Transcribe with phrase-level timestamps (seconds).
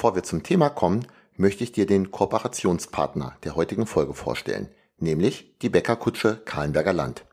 [0.00, 5.58] Bevor wir zum Thema kommen, möchte ich dir den Kooperationspartner der heutigen Folge vorstellen, nämlich
[5.58, 7.26] die Bäckerkutsche Kahlenberger Land.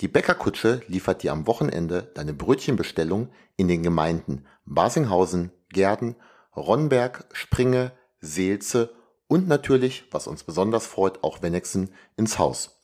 [0.00, 6.16] Die Bäckerkutsche liefert dir am Wochenende deine Brötchenbestellung in den Gemeinden Basinghausen, Gerden,
[6.56, 8.94] Ronnberg, Springe, Seelze
[9.26, 12.80] und natürlich, was uns besonders freut, auch Wennexen ins Haus.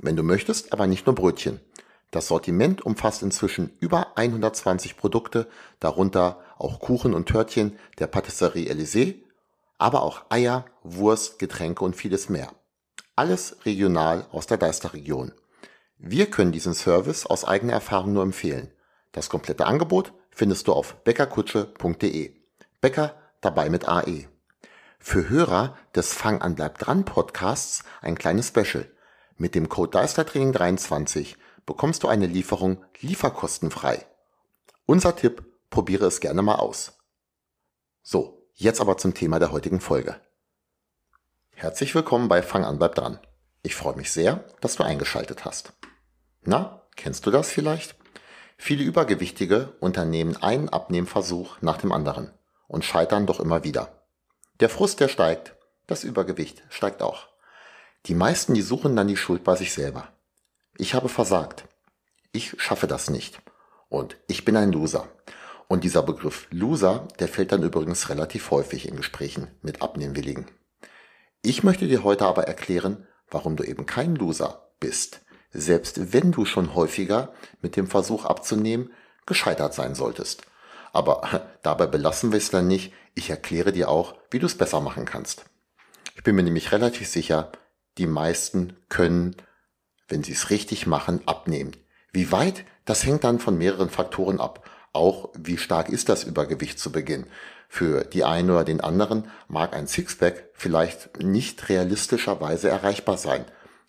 [0.00, 1.60] Wenn du möchtest, aber nicht nur Brötchen.
[2.16, 5.48] Das Sortiment umfasst inzwischen über 120 Produkte,
[5.80, 9.16] darunter auch Kuchen und Törtchen der Patisserie Elysée,
[9.76, 12.48] aber auch Eier, Wurst, Getränke und vieles mehr.
[13.16, 15.32] Alles regional aus der Deisterregion.
[15.98, 18.72] Wir können diesen Service aus eigener Erfahrung nur empfehlen.
[19.12, 22.32] Das komplette Angebot findest du auf bäckerkutsche.de.
[22.80, 24.26] Bäcker dabei mit AE.
[24.98, 28.90] Für Hörer des Fang an Bleib dran Podcasts ein kleines Special.
[29.36, 34.06] Mit dem Code Deistertraining 23 bekommst du eine Lieferung lieferkostenfrei.
[34.86, 36.96] Unser Tipp, probiere es gerne mal aus.
[38.02, 40.20] So, jetzt aber zum Thema der heutigen Folge.
[41.50, 43.18] Herzlich willkommen bei Fang an, bleib dran.
[43.62, 45.72] Ich freue mich sehr, dass du eingeschaltet hast.
[46.42, 47.96] Na, kennst du das vielleicht?
[48.56, 52.30] Viele Übergewichtige unternehmen einen Abnehmversuch nach dem anderen
[52.68, 54.04] und scheitern doch immer wieder.
[54.60, 55.56] Der Frust, der steigt,
[55.86, 57.28] das Übergewicht steigt auch.
[58.06, 60.08] Die meisten, die suchen dann die Schuld bei sich selber.
[60.78, 61.64] Ich habe versagt.
[62.32, 63.40] Ich schaffe das nicht.
[63.88, 65.08] Und ich bin ein Loser.
[65.68, 70.46] Und dieser Begriff Loser, der fällt dann übrigens relativ häufig in Gesprächen mit Abnehmwilligen.
[71.42, 76.44] Ich möchte dir heute aber erklären, warum du eben kein Loser bist, selbst wenn du
[76.44, 77.32] schon häufiger
[77.62, 78.90] mit dem Versuch abzunehmen
[79.24, 80.42] gescheitert sein solltest.
[80.92, 82.92] Aber dabei belassen wir es dann nicht.
[83.14, 85.46] Ich erkläre dir auch, wie du es besser machen kannst.
[86.14, 87.50] Ich bin mir nämlich relativ sicher,
[87.98, 89.36] die meisten können
[90.08, 91.72] wenn sie es richtig machen, abnehmen.
[92.12, 92.64] Wie weit?
[92.84, 94.68] Das hängt dann von mehreren Faktoren ab.
[94.92, 97.26] Auch wie stark ist das Übergewicht zu Beginn?
[97.68, 103.44] Für die einen oder den anderen mag ein Sixpack vielleicht nicht realistischerweise erreichbar sein.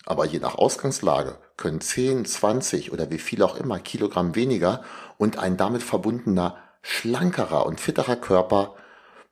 [0.05, 4.83] Aber je nach Ausgangslage können 10, 20 oder wie viel auch immer Kilogramm weniger
[5.17, 8.75] und ein damit verbundener schlankerer und fitterer Körper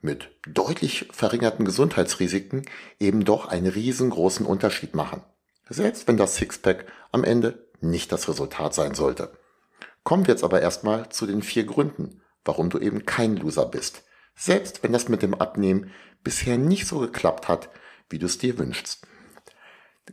[0.02, 2.66] mit deutlich verringerten Gesundheitsrisiken
[3.00, 5.24] eben doch einen riesengroßen Unterschied machen
[5.70, 9.38] selbst wenn das Sixpack am Ende nicht das Resultat sein sollte.
[10.04, 14.04] Kommen wir jetzt aber erstmal zu den vier Gründen, warum du eben kein Loser bist,
[14.36, 15.92] selbst wenn das mit dem Abnehmen
[16.24, 17.70] bisher nicht so geklappt hat,
[18.10, 19.08] wie du es dir wünschst.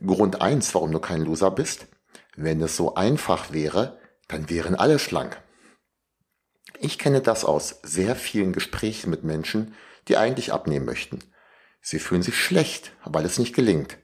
[0.05, 1.87] Grund eins, warum du kein Loser bist,
[2.35, 5.39] wenn es so einfach wäre, dann wären alle schlank.
[6.79, 9.75] Ich kenne das aus sehr vielen Gesprächen mit Menschen,
[10.07, 11.19] die eigentlich abnehmen möchten.
[11.81, 13.97] Sie fühlen sich schlecht, weil es nicht gelingt.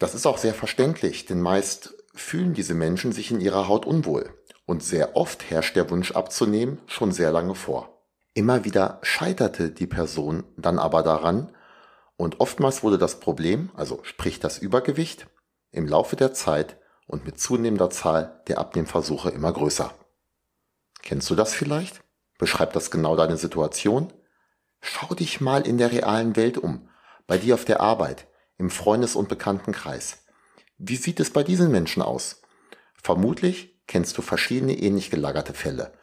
[0.00, 4.34] Das ist auch sehr verständlich, denn meist fühlen diese Menschen sich in ihrer Haut unwohl
[4.64, 8.02] und sehr oft herrscht der Wunsch abzunehmen schon sehr lange vor.
[8.32, 11.54] Immer wieder scheiterte die Person dann aber daran
[12.16, 15.26] und oftmals wurde das Problem, also sprich das Übergewicht,
[15.70, 19.92] im Laufe der Zeit und mit zunehmender Zahl der Abnehmversuche immer größer.
[21.02, 22.00] Kennst du das vielleicht?
[22.38, 24.10] Beschreibt das genau deine Situation?
[24.80, 26.88] Schau dich mal in der realen Welt um,
[27.26, 28.26] bei dir auf der Arbeit,
[28.60, 30.18] im Freundes- und Bekanntenkreis.
[30.76, 32.42] Wie sieht es bei diesen Menschen aus?
[33.02, 35.94] Vermutlich kennst du verschiedene ähnlich gelagerte Fälle.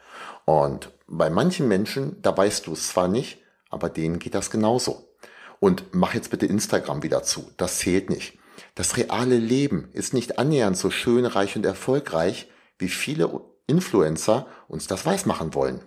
[0.44, 3.38] Und bei manchen Menschen, da weißt du es zwar nicht,
[3.70, 5.14] aber denen geht das genauso.
[5.60, 7.48] Und mach jetzt bitte Instagram wieder zu.
[7.56, 8.38] Das zählt nicht.
[8.74, 14.88] Das reale Leben ist nicht annähernd so schön, reich und erfolgreich, wie viele Influencer uns
[14.88, 15.80] das weismachen wollen.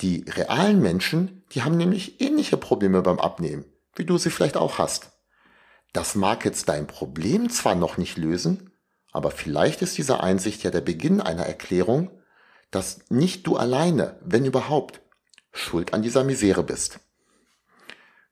[0.00, 4.78] Die realen Menschen, die haben nämlich ähnliche Probleme beim Abnehmen, wie du sie vielleicht auch
[4.78, 5.12] hast.
[5.92, 8.72] Das mag jetzt dein Problem zwar noch nicht lösen,
[9.12, 12.10] aber vielleicht ist diese Einsicht ja der Beginn einer Erklärung,
[12.70, 15.00] dass nicht du alleine, wenn überhaupt,
[15.52, 17.00] schuld an dieser Misere bist.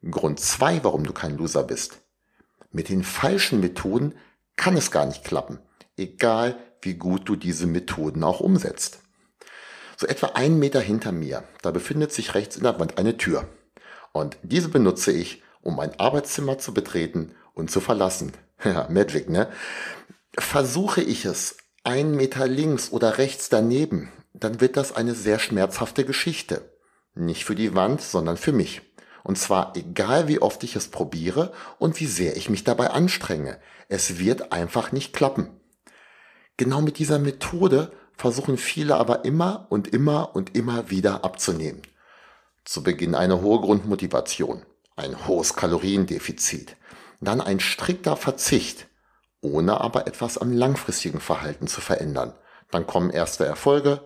[0.08, 2.00] Grund zwei, warum du kein Loser bist.
[2.70, 4.14] Mit den falschen Methoden
[4.54, 5.58] kann es gar nicht klappen,
[5.96, 9.00] egal wie gut du diese Methoden auch umsetzt.
[9.96, 13.48] So etwa einen Meter hinter mir, da befindet sich rechts in der Wand eine Tür.
[14.12, 18.32] Und diese benutze ich, um mein Arbeitszimmer zu betreten und zu verlassen.
[18.64, 19.48] Ja, Magic, ne?
[20.36, 26.04] Versuche ich es einen Meter links oder rechts daneben, dann wird das eine sehr schmerzhafte
[26.04, 26.72] Geschichte.
[27.14, 28.82] Nicht für die Wand, sondern für mich.
[29.22, 33.60] Und zwar egal wie oft ich es probiere und wie sehr ich mich dabei anstrenge.
[33.88, 35.60] Es wird einfach nicht klappen.
[36.56, 41.82] Genau mit dieser Methode versuchen viele aber immer und immer und immer wieder abzunehmen.
[42.64, 44.64] Zu Beginn eine hohe Grundmotivation,
[44.96, 46.76] ein hohes Kaloriendefizit,
[47.20, 48.86] dann ein strikter Verzicht,
[49.40, 52.34] ohne aber etwas am langfristigen Verhalten zu verändern.
[52.70, 54.00] Dann kommen erste Erfolge,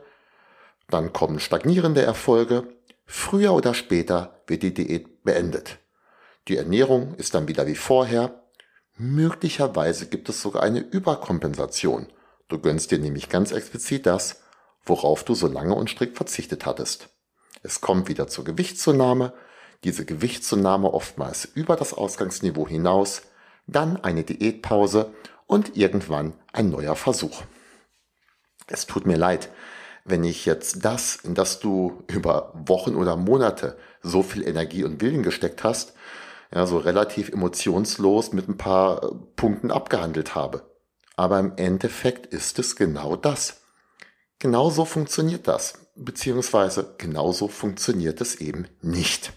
[0.89, 2.69] dann kommen stagnierende Erfolge.
[3.07, 5.79] Früher oder später wird die Diät beendet.
[6.49, 8.43] Die Ernährung ist dann wieder wie vorher.
[8.97, 12.09] Möglicherweise gibt es sogar eine Überkompensation.
[12.49, 14.43] Du gönnst dir nämlich ganz explizit das,
[14.85, 17.09] worauf du so lange und strikt verzichtet hattest.
[17.63, 19.33] Es kommt wieder zur Gewichtszunahme,
[19.85, 23.23] diese Gewichtszunahme oftmals über das Ausgangsniveau hinaus,
[23.67, 25.13] dann eine Diätpause
[25.47, 27.43] und irgendwann ein neuer Versuch.
[28.67, 29.49] Es tut mir leid,
[30.05, 35.01] wenn ich jetzt das, in das du über Wochen oder Monate so viel Energie und
[35.01, 35.95] Willen gesteckt hast,
[36.55, 40.63] ja, so relativ emotionslos mit ein paar äh, Punkten abgehandelt habe.
[41.17, 43.63] Aber im Endeffekt ist es genau das.
[44.39, 49.33] Genauso funktioniert das, beziehungsweise genauso funktioniert es eben nicht.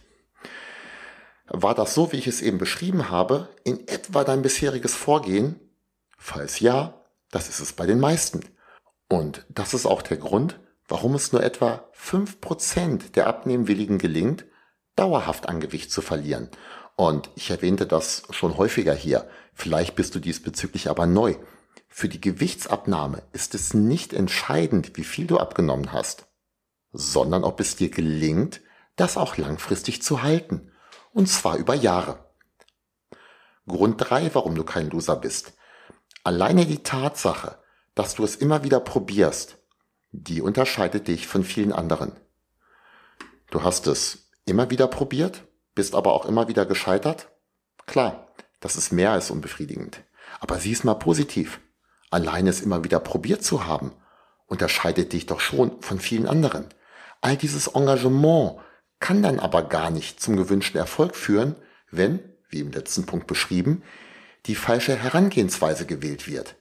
[1.62, 5.58] War das so, wie ich es eben beschrieben habe, in etwa dein bisheriges Vorgehen?
[6.18, 8.42] Falls ja, das ist es bei den meisten.
[9.08, 14.46] Und das ist auch der Grund, warum es nur etwa fünf Prozent der Abnehmwilligen gelingt,
[14.98, 16.50] dauerhaft an Gewicht zu verlieren.
[16.98, 19.30] Und ich erwähnte das schon häufiger hier.
[19.54, 21.36] Vielleicht bist du diesbezüglich aber neu.
[21.88, 26.28] Für die Gewichtsabnahme ist es nicht entscheidend, wie viel du abgenommen hast,
[26.92, 28.60] sondern ob es dir gelingt,
[28.98, 30.72] das auch langfristig zu halten.
[31.16, 32.26] Und zwar über Jahre.
[33.66, 35.54] Grund drei, warum du kein Loser bist.
[36.26, 37.58] Alleine die Tatsache,
[37.96, 39.58] dass du es immer wieder probierst,
[40.12, 42.20] die unterscheidet dich von vielen anderen.
[43.50, 47.30] Du hast es immer wieder probiert, bist aber auch immer wieder gescheitert?
[47.86, 48.28] Klar,
[48.60, 50.04] das ist mehr als unbefriedigend.
[50.42, 51.62] Aber sieh es mal positiv.
[52.12, 53.94] Allein es immer wieder probiert zu haben,
[54.48, 56.68] unterscheidet dich doch schon von vielen anderen.
[57.22, 58.60] All dieses Engagement
[59.06, 61.56] kann dann aber gar nicht zum gewünschten Erfolg führen,
[61.92, 63.84] wenn, wie im letzten Punkt beschrieben,
[64.48, 66.56] die falsche Herangehensweise gewählt wird.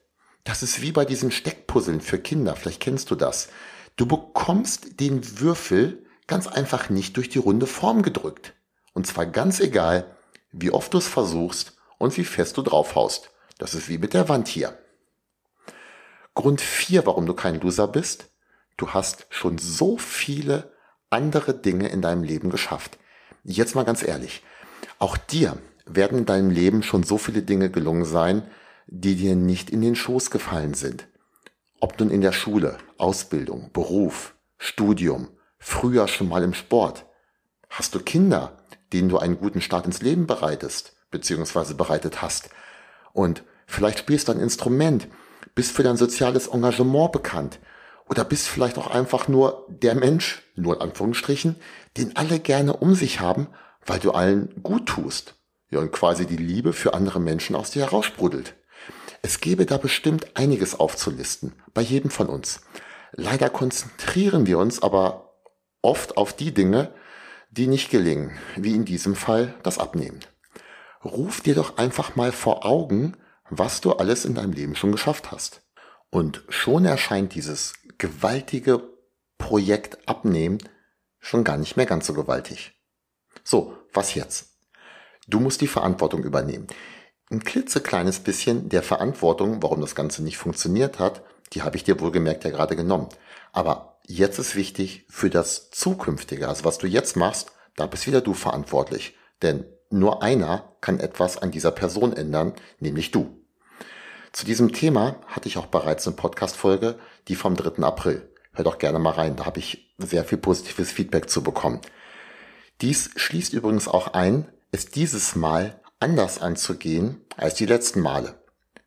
[0.45, 3.49] Das ist wie bei diesen Steckpuzzeln für Kinder, vielleicht kennst du das.
[3.97, 8.53] Du bekommst den Würfel ganz einfach nicht durch die runde Form gedrückt.
[8.93, 10.15] Und zwar ganz egal,
[10.53, 13.31] wie oft du es versuchst und wie fest du draufhaust.
[13.57, 14.77] Das ist wie mit der Wand hier.
[16.35, 18.29] Grund vier, warum du kein Loser bist.
[18.77, 20.74] Du hast schon so viele
[21.15, 22.99] andere Dinge in deinem Leben geschafft.
[23.45, 24.43] Jetzt mal ganz ehrlich.
[24.99, 25.57] Auch dir
[25.87, 28.43] werden in deinem Leben schon so viele Dinge gelungen sein,
[28.87, 31.07] die dir nicht in den Schoß gefallen sind.
[31.81, 35.29] Ob nun in der Schule, Ausbildung, Beruf, Studium,
[35.59, 37.07] früher schon mal im Sport.
[37.71, 42.51] Hast du Kinder, denen du einen guten Start ins Leben bereitest, beziehungsweise bereitet hast?
[43.13, 45.07] Und vielleicht spielst du ein Instrument,
[45.55, 47.61] bist für dein soziales Engagement bekannt
[48.09, 51.57] oder bist vielleicht auch einfach nur der Mensch, nur in Anführungsstrichen,
[51.97, 53.49] den alle gerne um sich haben,
[53.87, 55.35] weil du allen gut tust.
[55.71, 58.55] Ja, und quasi die Liebe für andere Menschen aus dir heraussprudelt.
[59.23, 62.61] Es gäbe da bestimmt einiges aufzulisten, bei jedem von uns.
[63.13, 65.35] Leider konzentrieren wir uns aber
[65.81, 66.93] oft auf die Dinge,
[67.51, 70.21] die nicht gelingen, wie in diesem Fall das Abnehmen.
[71.05, 73.17] Ruf dir doch einfach mal vor Augen,
[73.49, 75.63] was du alles in deinem Leben schon geschafft hast.
[76.11, 78.83] Und schon erscheint dieses gewaltige
[79.39, 80.59] Projekt Abnehmen
[81.19, 82.73] schon gar nicht mehr ganz so gewaltig.
[83.43, 84.51] So, was jetzt?
[85.27, 86.67] Du musst die Verantwortung übernehmen
[87.31, 91.23] ein klitzekleines bisschen der Verantwortung, warum das Ganze nicht funktioniert hat,
[91.53, 93.09] die habe ich dir wohlgemerkt ja gerade genommen.
[93.53, 98.21] Aber jetzt ist wichtig für das Zukünftige, also was du jetzt machst, da bist wieder
[98.21, 99.17] du verantwortlich.
[99.43, 103.44] Denn nur einer kann etwas an dieser Person ändern, nämlich du.
[104.35, 106.97] Zu diesem Thema hatte ich auch bereits eine Podcast-Folge,
[107.29, 107.85] die vom 3.
[107.85, 108.29] April.
[108.53, 111.81] Hör doch gerne mal rein, da habe ich sehr viel positives Feedback zu bekommen.
[112.81, 118.35] Dies schließt übrigens auch ein, es dieses Mal anders anzugehen als die letzten Male.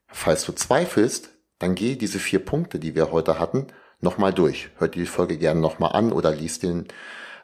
[0.10, 3.68] Falls du zweifelst, dann geh diese vier Punkte, die wir heute hatten,
[4.02, 4.70] nochmal durch.
[4.80, 6.90] Hör die Folge gerne nochmal an oder lies den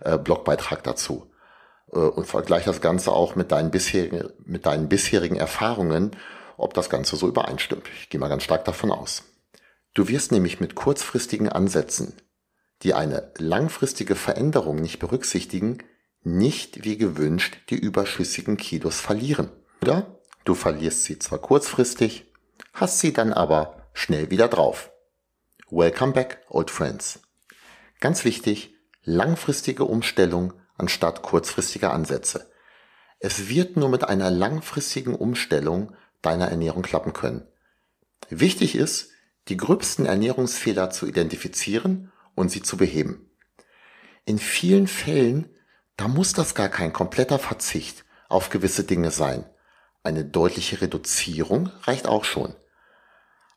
[0.01, 1.31] äh, Blogbeitrag dazu.
[1.93, 6.11] Äh, und vergleich das Ganze auch mit deinen, bisherigen, mit deinen bisherigen Erfahrungen,
[6.57, 7.87] ob das Ganze so übereinstimmt.
[8.01, 9.23] Ich gehe mal ganz stark davon aus.
[9.93, 12.13] Du wirst nämlich mit kurzfristigen Ansätzen,
[12.81, 15.83] die eine langfristige Veränderung nicht berücksichtigen,
[16.23, 19.51] nicht wie gewünscht die überschüssigen Kilos verlieren.
[19.81, 22.25] Oder du verlierst sie zwar kurzfristig,
[22.73, 24.91] hast sie dann aber schnell wieder drauf.
[25.69, 27.19] Welcome back, old friends.
[27.99, 32.51] Ganz wichtig, langfristige Umstellung anstatt kurzfristiger Ansätze.
[33.19, 37.47] Es wird nur mit einer langfristigen Umstellung deiner Ernährung klappen können.
[38.29, 39.11] Wichtig ist,
[39.49, 43.29] die gröbsten Ernährungsfehler zu identifizieren und sie zu beheben.
[44.25, 45.49] In vielen Fällen,
[45.97, 49.45] da muss das gar kein kompletter Verzicht auf gewisse Dinge sein.
[50.01, 52.55] Eine deutliche Reduzierung reicht auch schon.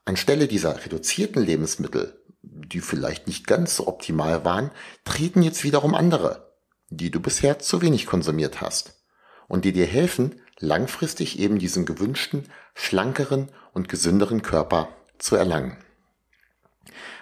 [0.05, 4.71] Anstelle dieser reduzierten Lebensmittel, die vielleicht nicht ganz so optimal waren,
[5.05, 6.55] treten jetzt wiederum andere,
[6.91, 9.03] die du bisher zu wenig konsumiert hast
[9.49, 15.77] und die dir helfen, langfristig eben diesen gewünschten, schlankeren und gesünderen Körper zu erlangen.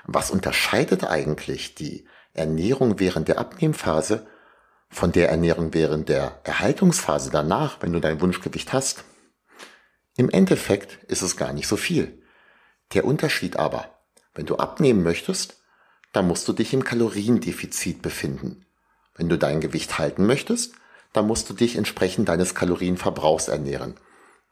[0.05, 4.27] Was unterscheidet eigentlich die Ernährung während der Abnehmphase
[4.89, 9.05] von der Ernährung während der Erhaltungsphase danach, wenn du dein Wunschgewicht hast?
[10.17, 12.23] Im Endeffekt ist es gar nicht so viel.
[12.93, 13.99] Der Unterschied aber,
[14.35, 15.63] wenn du abnehmen möchtest,
[16.13, 18.67] dann musst du dich im Kaloriendefizit befinden.
[19.17, 20.75] Wenn du dein Gewicht halten möchtest,
[21.15, 23.95] dann musst du dich entsprechend deines Kalorienverbrauchs ernähren.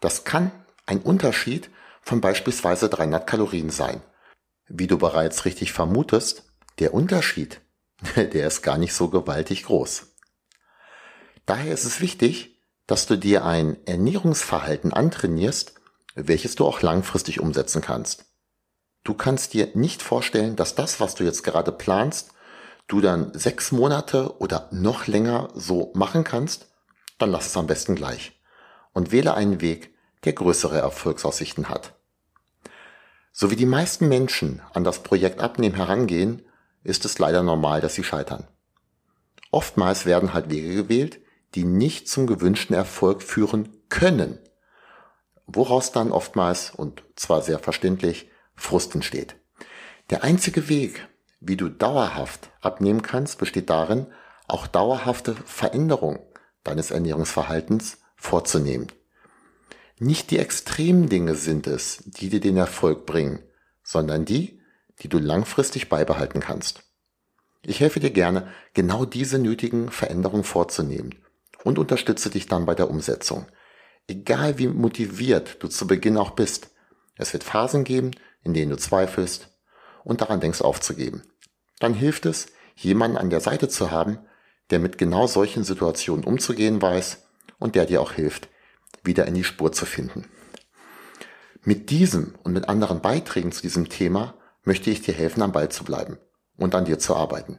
[0.00, 0.50] Das kann
[0.86, 1.68] ein Unterschied
[2.00, 4.00] von beispielsweise 300 Kalorien sein.
[4.68, 6.44] Wie du bereits richtig vermutest,
[6.78, 7.60] der Unterschied,
[8.16, 10.14] der ist gar nicht so gewaltig groß.
[11.44, 15.74] Daher ist es wichtig, dass du dir ein Ernährungsverhalten antrainierst,
[16.14, 18.26] welches du auch langfristig umsetzen kannst.
[19.02, 22.32] Du kannst dir nicht vorstellen, dass das, was du jetzt gerade planst,
[22.88, 26.68] du dann sechs Monate oder noch länger so machen kannst,
[27.18, 28.40] dann lass es am besten gleich
[28.92, 31.94] und wähle einen Weg, der größere Erfolgsaussichten hat.
[33.32, 36.42] So wie die meisten Menschen an das Projekt Abnehmen herangehen,
[36.84, 38.46] ist es leider normal, dass sie scheitern.
[39.50, 41.20] Oftmals werden halt Wege gewählt,
[41.54, 44.38] die nicht zum gewünschten Erfolg führen können,
[45.46, 49.36] woraus dann oftmals, und zwar sehr verständlich, Frust entsteht.
[50.10, 51.08] Der einzige Weg,
[51.44, 54.06] wie du dauerhaft abnehmen kannst, besteht darin,
[54.46, 56.20] auch dauerhafte Veränderungen
[56.62, 58.86] deines Ernährungsverhaltens vorzunehmen.
[59.98, 63.40] Nicht die extremen Dinge sind es, die dir den Erfolg bringen,
[63.82, 64.60] sondern die,
[65.00, 66.84] die du langfristig beibehalten kannst.
[67.62, 71.14] Ich helfe dir gerne, genau diese nötigen Veränderungen vorzunehmen
[71.64, 73.46] und unterstütze dich dann bei der Umsetzung.
[74.08, 76.70] Egal wie motiviert du zu Beginn auch bist,
[77.16, 79.48] es wird Phasen geben, in denen du zweifelst
[80.04, 81.22] und daran denkst aufzugeben.
[81.82, 82.46] Dann hilft es,
[82.76, 84.20] jemanden an der Seite zu haben,
[84.70, 87.26] der mit genau solchen Situationen umzugehen weiß
[87.58, 88.48] und der dir auch hilft,
[89.02, 90.26] wieder in die Spur zu finden.
[91.64, 95.70] Mit diesem und mit anderen Beiträgen zu diesem Thema möchte ich dir helfen, am Ball
[95.70, 96.18] zu bleiben
[96.56, 97.58] und an dir zu arbeiten.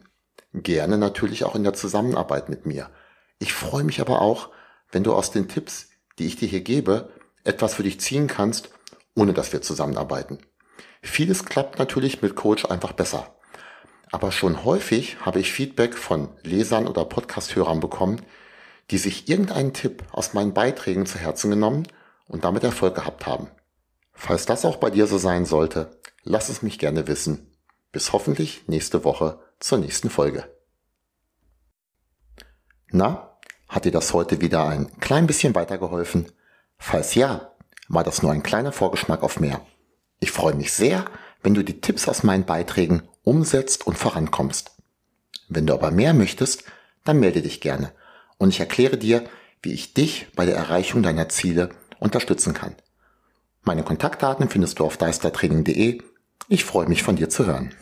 [0.54, 2.92] Gerne natürlich auch in der Zusammenarbeit mit mir.
[3.40, 4.52] Ich freue mich aber auch,
[4.90, 7.10] wenn du aus den Tipps, die ich dir hier gebe,
[7.44, 8.70] etwas für dich ziehen kannst,
[9.16, 10.38] ohne dass wir zusammenarbeiten.
[11.02, 13.36] Vieles klappt natürlich mit Coach einfach besser.
[14.14, 18.22] Aber schon häufig habe ich Feedback von Lesern oder Podcasthörern bekommen,
[18.92, 21.88] die sich irgendeinen Tipp aus meinen Beiträgen zu Herzen genommen
[22.28, 23.50] und damit Erfolg gehabt haben.
[24.12, 27.58] Falls das auch bei dir so sein sollte, lass es mich gerne wissen.
[27.92, 30.48] Bis hoffentlich nächste Woche zur nächsten Folge.
[32.92, 36.32] Na, hat dir das heute wieder ein klein bisschen weitergeholfen?
[36.78, 37.52] Falls ja,
[37.88, 39.60] war das nur ein kleiner Vorgeschmack auf mehr.
[40.20, 41.06] Ich freue mich sehr,
[41.42, 44.72] wenn du die Tipps aus meinen Beiträgen umsetzt und vorankommst.
[45.50, 46.64] Wenn du aber mehr möchtest,
[47.04, 47.92] dann melde dich gerne
[48.38, 49.24] und ich erkläre dir,
[49.62, 52.76] wie ich dich bei der Erreichung deiner Ziele unterstützen kann.
[53.64, 56.02] Meine Kontaktdaten findest du auf deistertraining.de.
[56.50, 57.74] Ich freue mich von dir zu hören.